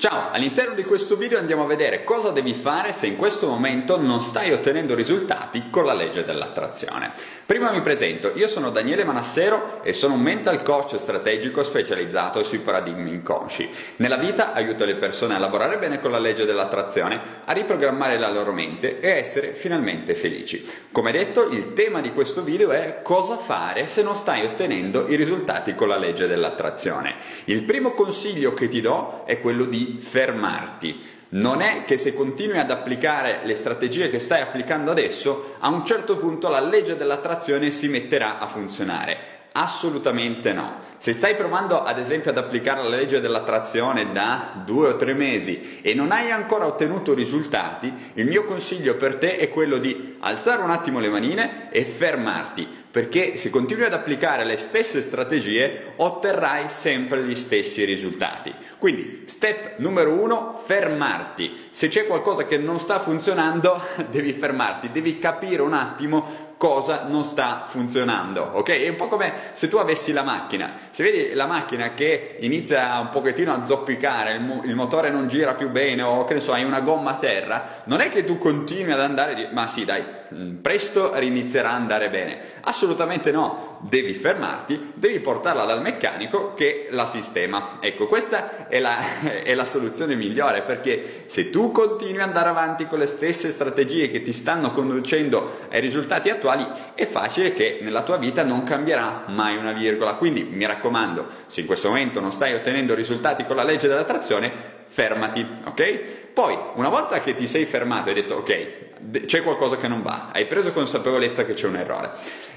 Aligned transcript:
Ciao, 0.00 0.30
all'interno 0.30 0.74
di 0.74 0.82
questo 0.82 1.14
video 1.14 1.38
andiamo 1.38 1.64
a 1.64 1.66
vedere 1.66 2.04
cosa 2.04 2.30
devi 2.30 2.54
fare 2.54 2.94
se 2.94 3.06
in 3.06 3.16
questo 3.16 3.46
momento 3.46 4.00
non 4.00 4.22
stai 4.22 4.50
ottenendo 4.50 4.94
risultati 4.94 5.64
con 5.68 5.84
la 5.84 5.92
legge 5.92 6.24
dell'attrazione. 6.24 7.12
Prima 7.44 7.70
mi 7.70 7.82
presento, 7.82 8.32
io 8.34 8.48
sono 8.48 8.70
Daniele 8.70 9.04
Manassero 9.04 9.82
e 9.82 9.92
sono 9.92 10.14
un 10.14 10.22
mental 10.22 10.62
coach 10.62 10.96
strategico 10.96 11.62
specializzato 11.62 12.42
sui 12.42 12.60
paradigmi 12.60 13.12
inconsci. 13.12 13.68
Nella 13.96 14.16
vita 14.16 14.54
aiuto 14.54 14.86
le 14.86 14.94
persone 14.94 15.34
a 15.34 15.38
lavorare 15.38 15.76
bene 15.76 16.00
con 16.00 16.12
la 16.12 16.18
legge 16.18 16.46
dell'attrazione, 16.46 17.20
a 17.44 17.52
riprogrammare 17.52 18.18
la 18.18 18.30
loro 18.30 18.52
mente 18.52 19.00
e 19.00 19.10
a 19.10 19.16
essere 19.16 19.48
finalmente 19.48 20.14
felici. 20.14 20.66
Come 20.90 21.12
detto, 21.12 21.46
il 21.50 21.74
tema 21.74 22.00
di 22.00 22.14
questo 22.14 22.42
video 22.42 22.70
è 22.70 23.00
cosa 23.02 23.36
fare 23.36 23.86
se 23.86 24.00
non 24.00 24.14
stai 24.14 24.46
ottenendo 24.46 25.08
i 25.08 25.16
risultati 25.16 25.74
con 25.74 25.88
la 25.88 25.98
legge 25.98 26.26
dell'attrazione. 26.26 27.16
Il 27.44 27.64
primo 27.64 27.92
consiglio 27.92 28.54
che 28.54 28.68
ti 28.68 28.80
do 28.80 29.24
è 29.26 29.38
quello 29.42 29.66
di 29.66 29.88
fermarti. 29.98 31.18
Non 31.32 31.60
è 31.60 31.84
che 31.84 31.96
se 31.96 32.12
continui 32.12 32.58
ad 32.58 32.70
applicare 32.70 33.40
le 33.44 33.54
strategie 33.54 34.10
che 34.10 34.18
stai 34.18 34.40
applicando 34.40 34.90
adesso, 34.90 35.56
a 35.60 35.68
un 35.68 35.84
certo 35.86 36.16
punto 36.16 36.48
la 36.48 36.60
legge 36.60 36.96
dell'attrazione 36.96 37.70
si 37.70 37.88
metterà 37.88 38.38
a 38.38 38.48
funzionare. 38.48 39.38
Assolutamente 39.52 40.52
no. 40.52 40.78
Se 40.98 41.12
stai 41.12 41.34
provando 41.34 41.82
ad 41.82 41.98
esempio 41.98 42.30
ad 42.30 42.38
applicare 42.38 42.82
la 42.82 42.96
legge 42.96 43.20
dell'attrazione 43.20 44.12
da 44.12 44.62
due 44.64 44.88
o 44.88 44.96
tre 44.96 45.12
mesi 45.12 45.80
e 45.82 45.94
non 45.94 46.12
hai 46.12 46.30
ancora 46.30 46.66
ottenuto 46.66 47.14
risultati, 47.14 47.92
il 48.14 48.26
mio 48.26 48.44
consiglio 48.44 48.94
per 48.94 49.16
te 49.16 49.36
è 49.36 49.48
quello 49.48 49.78
di 49.78 50.16
alzare 50.20 50.62
un 50.62 50.70
attimo 50.70 51.00
le 51.00 51.08
manine 51.08 51.70
e 51.70 51.84
fermarti 51.84 52.79
perché 52.90 53.36
se 53.36 53.50
continui 53.50 53.84
ad 53.84 53.92
applicare 53.92 54.44
le 54.44 54.56
stesse 54.56 55.00
strategie 55.00 55.92
otterrai 55.96 56.68
sempre 56.68 57.22
gli 57.22 57.36
stessi 57.36 57.84
risultati. 57.84 58.52
Quindi, 58.78 59.24
step 59.26 59.78
numero 59.78 60.12
uno, 60.12 60.60
fermarti. 60.64 61.68
Se 61.70 61.88
c'è 61.88 62.06
qualcosa 62.06 62.46
che 62.46 62.56
non 62.56 62.80
sta 62.80 62.98
funzionando, 62.98 63.80
devi 64.10 64.32
fermarti, 64.32 64.90
devi 64.90 65.18
capire 65.18 65.62
un 65.62 65.74
attimo 65.74 66.49
cosa 66.60 67.06
non 67.08 67.24
sta 67.24 67.64
funzionando, 67.66 68.42
ok? 68.52 68.68
È 68.68 68.88
un 68.90 68.96
po' 68.96 69.08
come 69.08 69.32
se 69.54 69.66
tu 69.70 69.78
avessi 69.78 70.12
la 70.12 70.22
macchina, 70.22 70.74
se 70.90 71.02
vedi 71.02 71.32
la 71.32 71.46
macchina 71.46 71.94
che 71.94 72.36
inizia 72.40 72.98
un 72.98 73.08
pochettino 73.08 73.50
a 73.50 73.64
zoppicare, 73.64 74.34
il, 74.34 74.42
mo- 74.42 74.60
il 74.66 74.74
motore 74.74 75.08
non 75.08 75.26
gira 75.26 75.54
più 75.54 75.70
bene 75.70 76.02
o 76.02 76.24
che 76.24 76.34
ne 76.34 76.40
so, 76.40 76.52
hai 76.52 76.62
una 76.62 76.82
gomma 76.82 77.12
a 77.12 77.14
terra, 77.14 77.82
non 77.84 78.02
è 78.02 78.10
che 78.10 78.26
tu 78.26 78.36
continui 78.36 78.92
ad 78.92 79.00
andare 79.00 79.34
di, 79.34 79.48
ma 79.50 79.66
sì 79.68 79.86
dai, 79.86 80.04
mm, 80.34 80.56
presto 80.56 81.18
rinizierà 81.18 81.70
ad 81.70 81.76
andare 81.76 82.10
bene. 82.10 82.40
Assolutamente 82.60 83.30
no, 83.30 83.69
devi 83.80 84.12
fermarti, 84.12 84.92
devi 84.94 85.20
portarla 85.20 85.64
dal 85.64 85.80
meccanico 85.80 86.54
che 86.54 86.88
la 86.90 87.06
sistema. 87.06 87.78
Ecco, 87.80 88.06
questa 88.06 88.68
è 88.68 88.78
la, 88.78 88.98
è 89.42 89.54
la 89.54 89.66
soluzione 89.66 90.14
migliore 90.14 90.62
perché 90.62 91.24
se 91.26 91.50
tu 91.50 91.72
continui 91.72 92.20
ad 92.20 92.28
andare 92.28 92.48
avanti 92.48 92.86
con 92.86 92.98
le 92.98 93.06
stesse 93.06 93.50
strategie 93.50 94.08
che 94.08 94.22
ti 94.22 94.32
stanno 94.32 94.72
conducendo 94.72 95.58
ai 95.70 95.80
risultati 95.80 96.28
attuali, 96.30 96.66
è 96.94 97.06
facile 97.06 97.52
che 97.52 97.78
nella 97.82 98.02
tua 98.02 98.18
vita 98.18 98.44
non 98.44 98.64
cambierà 98.64 99.24
mai 99.28 99.56
una 99.56 99.72
virgola. 99.72 100.14
Quindi 100.14 100.44
mi 100.44 100.66
raccomando, 100.66 101.26
se 101.46 101.60
in 101.60 101.66
questo 101.66 101.88
momento 101.88 102.20
non 102.20 102.32
stai 102.32 102.54
ottenendo 102.54 102.94
risultati 102.94 103.44
con 103.44 103.56
la 103.56 103.64
legge 103.64 103.88
dell'attrazione, 103.88 104.78
fermati, 104.90 105.46
ok? 105.64 106.32
Poi, 106.32 106.58
una 106.74 106.88
volta 106.88 107.20
che 107.20 107.36
ti 107.36 107.46
sei 107.46 107.64
fermato 107.64 108.08
e 108.08 108.12
hai 108.12 108.20
detto 108.20 108.34
ok, 108.34 109.24
c'è 109.24 109.42
qualcosa 109.42 109.76
che 109.76 109.86
non 109.86 110.02
va, 110.02 110.30
hai 110.32 110.46
preso 110.46 110.72
consapevolezza 110.72 111.44
che 111.44 111.54
c'è 111.54 111.68
un 111.68 111.76
errore, 111.76 112.10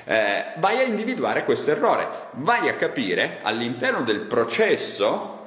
eh, 0.06 0.46
vai 0.58 0.80
a 0.80 0.84
individuare 0.84 1.44
questo 1.44 1.72
errore, 1.72 2.08
vai 2.32 2.68
a 2.70 2.76
capire 2.76 3.40
all'interno 3.44 4.02
del 4.02 4.22
processo 4.22 5.42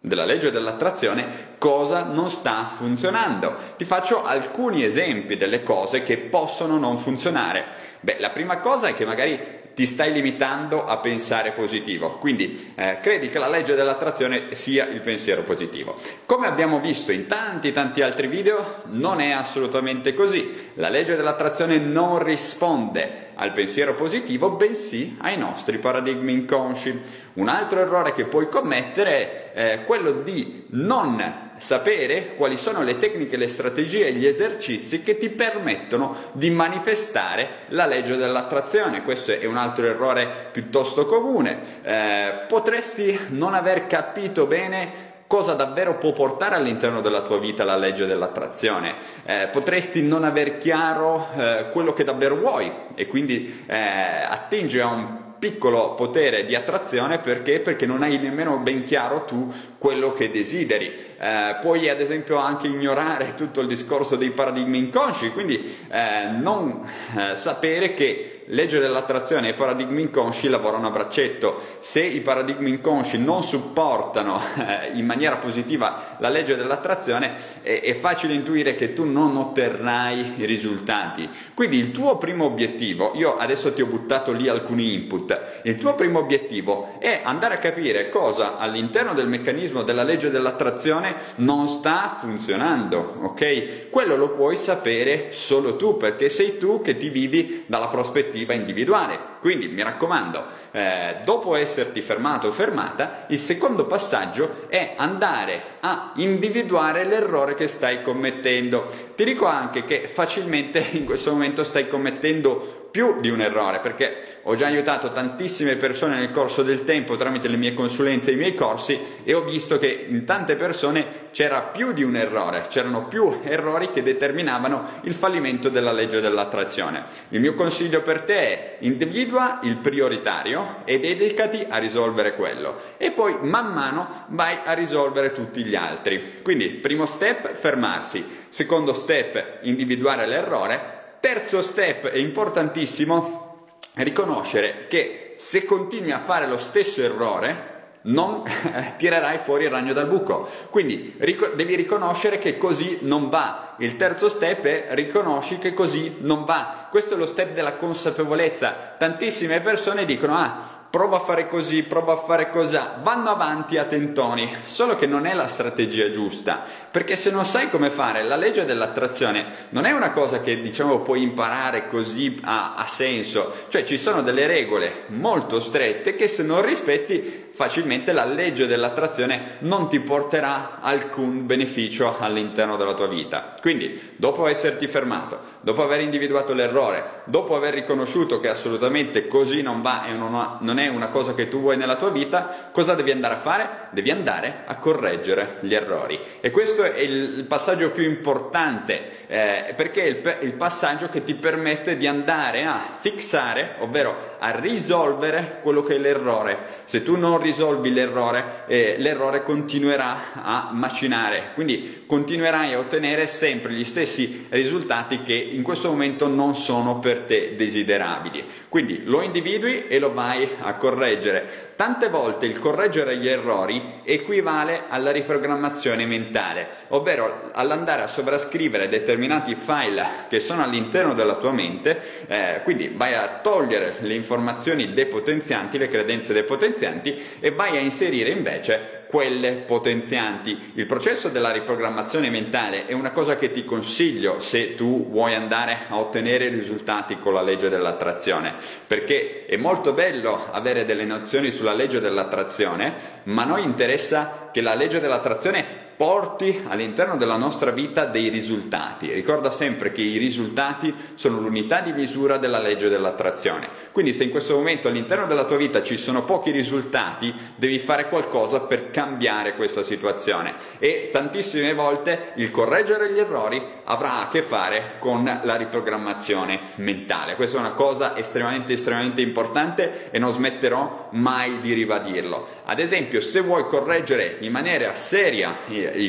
della 0.00 0.24
legge 0.24 0.52
dell'attrazione 0.52 1.56
cosa 1.58 2.04
non 2.04 2.30
sta 2.30 2.70
funzionando. 2.76 3.54
Ti 3.76 3.84
faccio 3.84 4.24
alcuni 4.24 4.84
esempi 4.84 5.36
delle 5.36 5.62
cose 5.62 6.02
che 6.02 6.16
possono 6.16 6.78
non 6.78 6.96
funzionare. 6.96 7.66
Beh, 8.00 8.16
la 8.20 8.30
prima 8.30 8.58
cosa 8.58 8.88
è 8.88 8.94
che 8.94 9.04
magari 9.04 9.66
ti 9.78 9.86
stai 9.86 10.12
limitando 10.12 10.84
a 10.84 10.96
pensare 10.96 11.52
positivo, 11.52 12.16
quindi 12.18 12.72
eh, 12.74 12.98
credi 13.00 13.28
che 13.28 13.38
la 13.38 13.48
legge 13.48 13.76
dell'attrazione 13.76 14.52
sia 14.56 14.88
il 14.88 15.00
pensiero 15.00 15.42
positivo. 15.42 15.96
Come 16.26 16.48
abbiamo 16.48 16.80
visto 16.80 17.12
in 17.12 17.28
tanti 17.28 17.70
tanti 17.70 18.02
altri 18.02 18.26
video, 18.26 18.82
non 18.86 19.20
è 19.20 19.30
assolutamente 19.30 20.14
così. 20.14 20.72
La 20.74 20.88
legge 20.88 21.14
dell'attrazione 21.14 21.78
non 21.78 22.20
risponde 22.20 23.28
al 23.34 23.52
pensiero 23.52 23.94
positivo, 23.94 24.50
bensì 24.50 25.16
ai 25.20 25.38
nostri 25.38 25.78
paradigmi 25.78 26.32
inconsci. 26.32 27.00
Un 27.34 27.46
altro 27.46 27.78
errore 27.78 28.12
che 28.14 28.24
puoi 28.24 28.48
commettere 28.48 29.52
è 29.52 29.72
eh, 29.74 29.84
quello 29.84 30.10
di 30.10 30.64
non 30.70 31.46
sapere 31.58 32.34
quali 32.34 32.56
sono 32.56 32.82
le 32.82 32.98
tecniche, 32.98 33.36
le 33.36 33.48
strategie 33.48 34.06
e 34.06 34.12
gli 34.12 34.26
esercizi 34.26 35.02
che 35.02 35.18
ti 35.18 35.28
permettono 35.28 36.16
di 36.32 36.50
manifestare 36.50 37.48
la 37.68 37.86
legge 37.86 38.16
dell'attrazione. 38.16 39.02
Questo 39.02 39.32
è 39.32 39.44
un 39.44 39.56
altro 39.56 39.86
errore 39.86 40.28
piuttosto 40.50 41.06
comune. 41.06 41.58
Eh, 41.82 42.44
potresti 42.48 43.18
non 43.28 43.54
aver 43.54 43.86
capito 43.86 44.46
bene 44.46 45.06
cosa 45.28 45.52
davvero 45.52 45.98
può 45.98 46.12
portare 46.12 46.56
all'interno 46.56 47.02
della 47.02 47.20
tua 47.20 47.38
vita 47.38 47.62
la 47.62 47.76
legge 47.76 48.06
dell'attrazione. 48.06 48.94
Eh, 49.24 49.48
potresti 49.52 50.02
non 50.02 50.24
aver 50.24 50.58
chiaro 50.58 51.28
eh, 51.36 51.68
quello 51.70 51.92
che 51.92 52.02
davvero 52.02 52.36
vuoi 52.36 52.72
e 52.94 53.06
quindi 53.06 53.64
eh, 53.66 53.76
attingi 53.76 54.80
a 54.80 54.86
un 54.86 55.26
piccolo 55.38 55.94
potere 55.94 56.44
di 56.44 56.54
attrazione 56.54 57.18
perché? 57.18 57.60
Perché 57.60 57.86
non 57.86 58.02
hai 58.02 58.18
nemmeno 58.18 58.58
ben 58.58 58.84
chiaro 58.84 59.24
tu 59.24 59.52
quello 59.78 60.12
che 60.12 60.30
desideri. 60.30 60.92
Eh, 61.18 61.56
puoi 61.60 61.88
ad 61.88 62.00
esempio 62.00 62.36
anche 62.36 62.66
ignorare 62.66 63.34
tutto 63.34 63.60
il 63.60 63.66
discorso 63.66 64.16
dei 64.16 64.30
paradigmi 64.30 64.78
inconsci, 64.78 65.30
quindi 65.30 65.56
eh, 65.90 66.30
non 66.32 66.86
eh, 67.16 67.36
sapere 67.36 67.94
che 67.94 68.37
legge 68.48 68.78
dell'attrazione 68.78 69.48
e 69.48 69.54
paradigmi 69.54 70.02
inconsci 70.02 70.48
lavorano 70.48 70.86
a 70.86 70.90
braccetto. 70.90 71.60
Se 71.80 72.02
i 72.02 72.20
paradigmi 72.20 72.70
inconsci 72.70 73.18
non 73.18 73.42
supportano 73.42 74.40
eh, 74.56 74.96
in 74.96 75.04
maniera 75.04 75.36
positiva 75.36 76.16
la 76.18 76.28
legge 76.28 76.56
dell'attrazione, 76.56 77.34
è, 77.62 77.80
è 77.80 77.94
facile 77.94 78.34
intuire 78.34 78.74
che 78.74 78.92
tu 78.92 79.04
non 79.04 79.36
otterrai 79.36 80.34
i 80.36 80.44
risultati. 80.44 81.28
Quindi 81.54 81.78
il 81.78 81.90
tuo 81.90 82.16
primo 82.16 82.44
obiettivo, 82.44 83.12
io 83.14 83.36
adesso 83.36 83.72
ti 83.72 83.82
ho 83.82 83.86
buttato 83.86 84.32
lì 84.32 84.48
alcuni 84.48 84.94
input, 84.94 85.60
il 85.64 85.76
tuo 85.76 85.94
primo 85.94 86.18
obiettivo 86.18 86.96
è 86.98 87.20
andare 87.24 87.54
a 87.54 87.58
capire 87.58 88.08
cosa 88.08 88.56
all'interno 88.56 89.14
del 89.14 89.28
meccanismo 89.28 89.82
della 89.82 90.02
legge 90.02 90.30
dell'attrazione 90.30 91.14
non 91.36 91.68
sta 91.68 92.16
funzionando, 92.18 93.18
ok? 93.22 93.90
Quello 93.90 94.16
lo 94.16 94.30
puoi 94.30 94.56
sapere 94.56 95.30
solo 95.30 95.76
tu, 95.76 95.96
perché 95.96 96.28
sei 96.28 96.58
tu 96.58 96.80
che 96.80 96.96
ti 96.96 97.08
vivi 97.08 97.64
dalla 97.66 97.88
prospettiva 97.88 98.37
prospettiva 98.38 98.52
individuale. 98.52 99.18
Quindi 99.40 99.68
mi 99.68 99.82
raccomando, 99.82 100.44
eh, 100.72 101.16
dopo 101.24 101.54
esserti 101.54 102.02
fermato 102.02 102.48
o 102.48 102.52
fermata, 102.52 103.24
il 103.28 103.38
secondo 103.38 103.86
passaggio 103.86 104.66
è 104.68 104.94
andare 104.96 105.62
a 105.80 106.12
individuare 106.16 107.04
l'errore 107.04 107.54
che 107.54 107.68
stai 107.68 108.02
commettendo. 108.02 108.90
Ti 109.14 109.24
dico 109.24 109.46
anche 109.46 109.84
che 109.84 110.08
facilmente 110.12 110.84
in 110.92 111.04
questo 111.04 111.30
momento 111.32 111.64
stai 111.64 111.88
commettendo 111.88 112.77
più 112.98 113.20
di 113.20 113.30
un 113.30 113.40
errore, 113.40 113.78
perché 113.78 114.40
ho 114.42 114.56
già 114.56 114.66
aiutato 114.66 115.12
tantissime 115.12 115.76
persone 115.76 116.16
nel 116.16 116.32
corso 116.32 116.64
del 116.64 116.82
tempo 116.82 117.14
tramite 117.14 117.46
le 117.46 117.56
mie 117.56 117.72
consulenze 117.72 118.30
e 118.30 118.32
i 118.32 118.36
miei 118.36 118.56
corsi 118.56 118.98
e 119.22 119.34
ho 119.34 119.44
visto 119.44 119.78
che 119.78 120.06
in 120.08 120.24
tante 120.24 120.56
persone 120.56 121.28
c'era 121.30 121.60
più 121.62 121.92
di 121.92 122.02
un 122.02 122.16
errore, 122.16 122.66
c'erano 122.68 123.06
più 123.06 123.38
errori 123.44 123.92
che 123.92 124.02
determinavano 124.02 125.00
il 125.02 125.14
fallimento 125.14 125.68
della 125.68 125.92
legge 125.92 126.18
dell'attrazione. 126.18 127.04
Il 127.28 127.38
mio 127.38 127.54
consiglio 127.54 128.02
per 128.02 128.22
te 128.22 128.34
è 128.34 128.76
individua 128.80 129.60
il 129.62 129.76
prioritario 129.76 130.78
e 130.84 130.98
dedicati 130.98 131.66
a 131.68 131.78
risolvere 131.78 132.34
quello 132.34 132.80
e 132.96 133.12
poi 133.12 133.36
man 133.42 133.72
mano 133.72 134.24
vai 134.30 134.58
a 134.64 134.72
risolvere 134.72 135.30
tutti 135.30 135.62
gli 135.62 135.76
altri. 135.76 136.40
Quindi 136.42 136.66
primo 136.70 137.06
step 137.06 137.54
fermarsi, 137.54 138.26
secondo 138.48 138.92
step 138.92 139.58
individuare 139.62 140.26
l'errore, 140.26 140.96
Terzo 141.20 141.62
step 141.62 142.06
è 142.06 142.16
importantissimo, 142.16 143.66
riconoscere 143.94 144.86
che 144.88 145.34
se 145.36 145.64
continui 145.64 146.12
a 146.12 146.20
fare 146.20 146.46
lo 146.46 146.58
stesso 146.58 147.02
errore, 147.02 147.76
non 148.02 148.42
tirerai 148.96 149.38
fuori 149.38 149.64
il 149.64 149.70
ragno 149.70 149.92
dal 149.92 150.06
buco. 150.06 150.48
Quindi 150.70 151.14
ric- 151.18 151.54
devi 151.54 151.74
riconoscere 151.74 152.38
che 152.38 152.56
così 152.56 152.98
non 153.02 153.28
va. 153.28 153.74
Il 153.78 153.96
terzo 153.96 154.28
step 154.28 154.64
è 154.64 154.86
riconosci 154.90 155.58
che 155.58 155.74
così 155.74 156.16
non 156.20 156.44
va. 156.44 156.86
Questo 156.90 157.14
è 157.14 157.16
lo 157.16 157.26
step 157.26 157.52
della 157.52 157.74
consapevolezza. 157.74 158.94
Tantissime 158.96 159.60
persone 159.60 160.04
dicono 160.04 160.36
ah 160.36 160.77
prova 160.90 161.16
a 161.16 161.20
fare 161.20 161.48
così, 161.48 161.82
prova 161.82 162.14
a 162.14 162.16
fare 162.16 162.50
così, 162.50 162.78
vanno 163.02 163.30
avanti 163.30 163.76
a 163.76 163.84
tentoni, 163.84 164.50
solo 164.66 164.94
che 164.94 165.06
non 165.06 165.26
è 165.26 165.34
la 165.34 165.46
strategia 165.46 166.10
giusta, 166.10 166.62
perché 166.90 167.16
se 167.16 167.30
non 167.30 167.44
sai 167.44 167.68
come 167.68 167.90
fare, 167.90 168.24
la 168.24 168.36
legge 168.36 168.64
dell'attrazione 168.64 169.46
non 169.70 169.84
è 169.84 169.92
una 169.92 170.12
cosa 170.12 170.40
che 170.40 170.60
diciamo 170.60 171.00
puoi 171.00 171.22
imparare 171.22 171.88
così 171.88 172.38
a, 172.42 172.74
a 172.74 172.86
senso, 172.86 173.52
cioè 173.68 173.84
ci 173.84 173.98
sono 173.98 174.22
delle 174.22 174.46
regole 174.46 175.04
molto 175.08 175.60
strette 175.60 176.14
che 176.14 176.28
se 176.28 176.42
non 176.42 176.62
rispetti 176.62 177.47
facilmente 177.58 178.12
la 178.12 178.24
legge 178.24 178.68
dell'attrazione 178.68 179.56
non 179.62 179.88
ti 179.88 179.98
porterà 179.98 180.78
alcun 180.80 181.44
beneficio 181.44 182.16
all'interno 182.16 182.76
della 182.76 182.94
tua 182.94 183.08
vita. 183.08 183.56
Quindi, 183.60 184.12
dopo 184.14 184.46
esserti 184.46 184.86
fermato, 184.86 185.40
dopo 185.62 185.82
aver 185.82 186.00
individuato 186.00 186.54
l'errore, 186.54 187.22
dopo 187.24 187.56
aver 187.56 187.74
riconosciuto 187.74 188.38
che 188.38 188.48
assolutamente 188.48 189.26
così 189.26 189.60
non 189.60 189.82
va 189.82 190.06
e 190.06 190.12
non, 190.12 190.78
è 190.78 190.86
una 190.86 191.08
cosa 191.08 191.34
che 191.34 191.48
tu 191.48 191.60
vuoi 191.60 191.76
nella 191.76 191.96
tua 191.96 192.10
vita, 192.10 192.70
cosa 192.70 192.94
devi 192.94 193.10
andare 193.10 193.34
a 193.34 193.38
fare? 193.38 193.68
Devi 193.90 194.12
andare 194.12 194.62
a 194.64 194.76
correggere 194.76 195.56
gli 195.62 195.74
errori. 195.74 196.16
E 196.38 196.52
questo 196.52 196.84
è 196.84 197.00
il 197.00 197.44
passaggio 197.48 197.90
più 197.90 198.04
importante, 198.04 199.26
eh, 199.26 199.74
perché 199.74 200.04
è 200.04 200.06
il, 200.06 200.38
il 200.42 200.54
passaggio 200.54 201.08
che 201.08 201.24
ti 201.24 201.34
permette 201.34 201.96
di 201.96 202.06
andare 202.06 202.64
a 202.64 202.80
fissare, 203.00 203.74
ovvero 203.80 204.36
a 204.38 204.50
risolvere 204.50 205.58
quello 205.60 205.82
che 205.82 205.96
è 205.96 205.98
l'errore. 205.98 206.58
Se 206.84 207.02
tu 207.02 207.16
non 207.16 207.46
risolvi 207.48 207.92
l'errore, 207.92 208.64
eh, 208.66 208.96
l'errore 208.98 209.42
continuerà 209.42 210.32
a 210.34 210.70
macinare, 210.72 211.52
quindi 211.54 212.04
continuerai 212.06 212.74
a 212.74 212.78
ottenere 212.78 213.26
sempre 213.26 213.72
gli 213.72 213.84
stessi 213.84 214.46
risultati 214.50 215.22
che 215.22 215.34
in 215.34 215.62
questo 215.62 215.88
momento 215.88 216.26
non 216.26 216.54
sono 216.54 216.98
per 216.98 217.20
te 217.20 217.54
desiderabili. 217.56 218.44
Quindi 218.68 219.02
lo 219.04 219.22
individui 219.22 219.86
e 219.88 219.98
lo 219.98 220.12
vai 220.12 220.48
a 220.60 220.74
correggere. 220.74 221.66
Tante 221.76 222.08
volte 222.08 222.46
il 222.46 222.58
correggere 222.58 223.18
gli 223.18 223.28
errori 223.28 224.00
equivale 224.02 224.84
alla 224.88 225.12
riprogrammazione 225.12 226.06
mentale, 226.06 226.68
ovvero 226.88 227.50
all'andare 227.52 228.02
a 228.02 228.08
sovrascrivere 228.08 228.88
determinati 228.88 229.54
file 229.54 230.04
che 230.28 230.40
sono 230.40 230.64
all'interno 230.64 231.14
della 231.14 231.36
tua 231.36 231.52
mente, 231.52 232.26
eh, 232.26 232.60
quindi 232.64 232.92
vai 232.92 233.14
a 233.14 233.38
togliere 233.40 233.94
le 234.00 234.14
informazioni 234.14 234.92
depotenzianti, 234.92 235.78
le 235.78 235.88
credenze 235.88 236.32
depotenzianti 236.32 237.22
e 237.40 237.50
vai 237.50 237.76
a 237.76 237.80
inserire 237.80 238.30
invece 238.30 239.04
quelle 239.08 239.52
potenzianti. 239.52 240.72
Il 240.74 240.86
processo 240.86 241.28
della 241.28 241.50
riprogrammazione 241.50 242.30
mentale 242.30 242.86
è 242.86 242.92
una 242.92 243.10
cosa 243.10 243.36
che 243.36 243.50
ti 243.50 243.64
consiglio 243.64 244.38
se 244.38 244.74
tu 244.74 245.08
vuoi 245.10 245.34
andare 245.34 245.78
a 245.88 245.98
ottenere 245.98 246.48
risultati 246.48 247.18
con 247.18 247.32
la 247.32 247.42
legge 247.42 247.68
dell'attrazione, 247.68 248.54
perché 248.86 249.46
è 249.46 249.56
molto 249.56 249.92
bello 249.94 250.48
avere 250.50 250.84
delle 250.84 251.04
nozioni 251.04 251.50
sulla 251.50 251.72
legge 251.72 252.00
dell'attrazione, 252.00 252.92
ma 253.24 253.42
a 253.42 253.46
noi 253.46 253.62
interessa 253.62 254.50
che 254.52 254.60
la 254.60 254.74
legge 254.74 255.00
dell'attrazione 255.00 255.86
porti 255.98 256.62
all'interno 256.68 257.16
della 257.16 257.36
nostra 257.36 257.72
vita 257.72 258.06
dei 258.06 258.28
risultati. 258.28 259.12
Ricorda 259.12 259.50
sempre 259.50 259.90
che 259.90 260.00
i 260.00 260.16
risultati 260.16 260.94
sono 261.14 261.40
l'unità 261.40 261.80
di 261.80 261.92
misura 261.92 262.38
della 262.38 262.60
legge 262.60 262.88
dell'attrazione. 262.88 263.68
Quindi 263.90 264.14
se 264.14 264.22
in 264.22 264.30
questo 264.30 264.54
momento 264.54 264.86
all'interno 264.86 265.26
della 265.26 265.44
tua 265.44 265.56
vita 265.56 265.82
ci 265.82 265.96
sono 265.96 266.24
pochi 266.24 266.52
risultati, 266.52 267.34
devi 267.56 267.80
fare 267.80 268.08
qualcosa 268.08 268.60
per 268.60 268.90
cambiare 268.90 269.56
questa 269.56 269.82
situazione. 269.82 270.54
E 270.78 271.10
tantissime 271.12 271.74
volte 271.74 272.32
il 272.36 272.52
correggere 272.52 273.12
gli 273.12 273.18
errori 273.18 273.60
avrà 273.84 274.20
a 274.20 274.28
che 274.28 274.42
fare 274.42 274.94
con 275.00 275.24
la 275.42 275.56
riprogrammazione 275.56 276.60
mentale. 276.76 277.34
Questa 277.34 277.56
è 277.56 277.60
una 277.60 277.72
cosa 277.72 278.16
estremamente 278.16 278.74
estremamente 278.74 279.20
importante 279.20 280.10
e 280.12 280.20
non 280.20 280.32
smetterò 280.32 281.08
mai 281.12 281.60
di 281.60 281.72
ribadirlo. 281.72 282.46
Ad 282.66 282.78
esempio, 282.78 283.20
se 283.20 283.40
vuoi 283.40 283.66
correggere 283.66 284.36
in 284.40 284.52
maniera 284.52 284.94
seria 284.94 285.56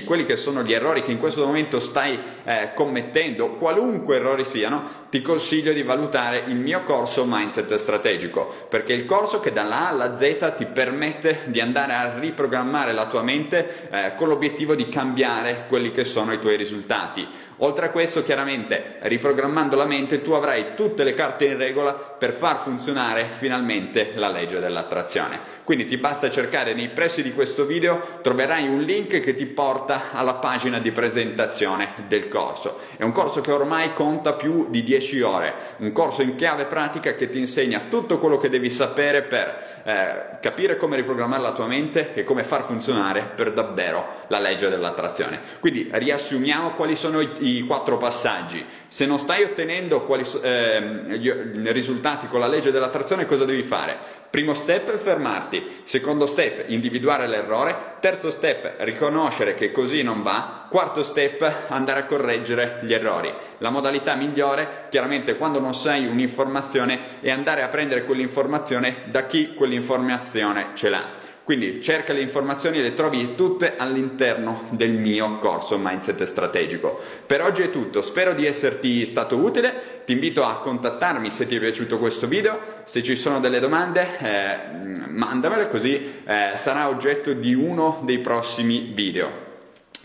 quelli 0.04 0.26
che 0.26 0.38
sono 0.38 0.64
gli 0.64 0.74
errori 0.74 1.02
che 1.02 1.12
in 1.12 1.20
questo 1.20 1.46
momento 1.46 1.80
stai 1.80 2.20
eh, 2.44 2.72
commettendo, 2.74 3.56
qualunque 3.56 4.18
errori 4.18 4.46
siano, 4.46 5.08
ti 5.10 5.22
consiglio 5.22 5.74
di 5.74 5.84
valutare 5.84 6.44
il 6.48 6.56
mio 6.56 6.84
corso 6.84 7.26
Mindset 7.28 7.74
Strategico, 7.76 8.68
perché 8.70 8.94
è 8.94 8.96
il 8.96 9.06
corso 9.06 9.40
che 9.40 9.52
dalla 9.52 9.88
A 9.88 9.88
alla 9.90 10.14
Z 10.14 10.54
ti 10.56 10.66
permette 10.66 11.42
di 11.46 11.60
andare 11.60 11.94
a 11.94 12.20
riprogrammare 12.20 12.94
la 12.94 13.08
tua 13.08 13.22
mente 13.22 13.90
eh, 13.92 14.16
con 14.16 14.28
l'obiettivo 14.28 14.76
di 14.76 14.88
cambiare 14.90 15.66
quelli 15.68 15.92
che 15.92 16.04
sono 16.04 16.32
i 16.32 16.40
tuoi 16.40 16.58
risultati. 16.58 17.28
Oltre 17.62 17.88
a 17.88 17.90
questo, 17.90 18.24
chiaramente, 18.24 18.98
riprogrammando 19.02 19.76
la 19.76 19.86
mente, 19.86 20.22
tu 20.22 20.32
avrai 20.32 20.76
tutte 20.76 21.04
le 21.04 21.14
carte 21.14 21.46
in 21.46 21.58
regola 21.58 21.94
per 21.94 22.32
far 22.32 22.60
funzionare 22.60 23.26
finalmente 23.38 24.12
la 24.16 24.30
legge 24.30 24.60
dell'attrazione. 24.60 25.58
Quindi 25.64 25.86
ti 25.86 25.98
basta 25.98 26.30
cercare 26.30 26.74
nei 26.74 26.90
pressi 26.90 27.22
di 27.22 27.34
questo 27.34 27.66
video, 27.66 28.02
troverai 28.22 28.68
un 28.68 28.82
link 28.82 29.20
che 29.20 29.36
ti 29.36 29.46
porta 29.46 30.12
alla 30.14 30.36
pagina 30.36 30.80
di 30.80 30.92
presentazione 30.92 31.90
del 32.08 32.28
corso. 32.28 32.80
È 32.96 33.04
un 33.04 33.12
corso 33.12 33.42
che 33.42 33.52
ormai 33.52 33.94
conta 33.94 34.34
più 34.34 34.68
di 34.70 34.82
10 34.82 35.22
ore, 35.22 35.54
un 35.78 35.92
corso 35.92 36.22
in 36.22 36.36
chiave 36.36 36.66
pratica 36.66 37.14
che 37.14 37.30
ti 37.30 37.40
insegna 37.40 37.84
tutto 37.90 38.20
quello 38.20 38.38
che 38.38 38.50
devi 38.50 38.70
sapere 38.70 39.22
per 39.24 39.82
eh, 39.84 40.40
capire 40.40 40.78
come 40.78 40.96
riprogrammare 40.96 41.42
la 41.42 41.52
tua 41.52 41.68
mente 41.68 42.14
e 42.14 42.24
come 42.24 42.44
far 42.44 42.64
funzionare 42.64 43.30
per 43.36 43.52
davvero 43.52 44.24
la 44.28 44.40
legge 44.40 44.70
dell'attrazione. 44.70 45.40
Quindi 45.60 45.90
riassumiamo 45.92 46.72
quali 46.72 46.96
sono 46.96 47.20
i 47.20 47.49
i 47.58 47.66
quattro 47.66 47.98
passaggi. 47.98 48.66
Se 48.88 49.06
non 49.06 49.20
stai 49.20 49.44
ottenendo 49.44 50.06
quali, 50.06 50.26
eh, 50.42 51.72
risultati 51.72 52.28
con 52.28 52.40
la 52.40 52.48
legge 52.48 52.72
dell'attrazione, 52.72 53.26
cosa 53.26 53.46
devi 53.46 53.64
fare? 53.64 53.98
Primo 54.30 54.54
step, 54.54 54.96
fermarti. 54.98 55.82
Secondo 55.84 56.26
step, 56.26 56.66
individuare 56.68 57.28
l'errore. 57.28 57.98
Terzo 58.00 58.32
step, 58.32 58.76
riconoscere 58.80 59.54
che 59.54 59.72
così 59.72 60.02
non 60.02 60.24
va. 60.24 60.68
Quarto 60.70 61.04
step, 61.04 61.68
andare 61.70 62.02
a 62.02 62.06
correggere 62.06 62.80
gli 62.82 62.94
errori. 62.94 63.34
La 63.60 63.70
modalità 63.70 64.16
migliore, 64.16 64.88
chiaramente, 64.90 65.36
quando 65.36 65.60
non 65.60 65.74
sai 65.74 66.06
un'informazione, 66.06 67.22
è 67.22 67.30
andare 67.32 67.64
a 67.64 67.68
prendere 67.68 68.04
quell'informazione 68.04 69.04
da 69.06 69.26
chi 69.26 69.54
quell'informazione 69.54 70.70
ce 70.74 70.90
l'ha. 70.90 71.19
Quindi 71.50 71.82
cerca 71.82 72.14
le 72.14 72.22
informazioni 72.22 72.78
e 72.78 72.84
le 72.84 72.94
trovi 72.94 73.34
tutte 73.34 73.76
all'interno 73.76 74.68
del 74.70 74.92
mio 74.92 75.40
corso 75.40 75.80
Mindset 75.80 76.22
Strategico. 76.22 77.02
Per 77.26 77.42
oggi 77.42 77.64
è 77.64 77.72
tutto, 77.72 78.04
spero 78.04 78.36
di 78.36 78.46
esserti 78.46 79.04
stato 79.08 79.36
utile, 79.36 80.04
ti 80.06 80.12
invito 80.12 80.46
a 80.46 80.60
contattarmi 80.60 81.32
se 81.32 81.48
ti 81.48 81.56
è 81.56 81.60
piaciuto 81.60 81.98
questo 81.98 82.28
video, 82.28 82.84
se 82.84 83.02
ci 83.02 83.16
sono 83.16 83.40
delle 83.40 83.60
domande 83.60 84.08
eh, 84.20 85.08
mandamele 85.08 85.70
così 85.70 86.22
eh, 86.24 86.52
sarà 86.56 86.88
oggetto 86.88 87.34
di 87.34 87.56
uno 87.56 88.00
dei 88.04 88.20
prossimi 88.20 88.92
video. 88.94 89.48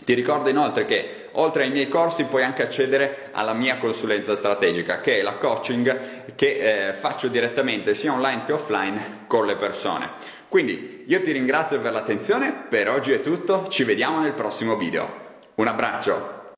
Ti 0.03 0.15
ricordo 0.15 0.49
inoltre 0.49 0.85
che 0.85 1.29
oltre 1.33 1.63
ai 1.63 1.69
miei 1.69 1.87
corsi 1.87 2.25
puoi 2.25 2.43
anche 2.43 2.63
accedere 2.63 3.29
alla 3.31 3.53
mia 3.53 3.77
consulenza 3.77 4.35
strategica, 4.35 4.99
che 4.99 5.19
è 5.19 5.21
la 5.21 5.33
coaching 5.33 6.33
che 6.35 6.89
eh, 6.89 6.93
faccio 6.93 7.27
direttamente 7.27 7.93
sia 7.93 8.13
online 8.13 8.43
che 8.45 8.53
offline 8.53 9.25
con 9.27 9.45
le 9.45 9.55
persone. 9.55 10.33
Quindi 10.47 11.03
io 11.07 11.21
ti 11.21 11.31
ringrazio 11.31 11.81
per 11.81 11.91
l'attenzione, 11.91 12.53
per 12.53 12.89
oggi 12.89 13.11
è 13.11 13.21
tutto, 13.21 13.67
ci 13.67 13.83
vediamo 13.83 14.21
nel 14.21 14.33
prossimo 14.33 14.75
video. 14.77 15.23
Un 15.55 15.67
abbraccio! 15.67 16.34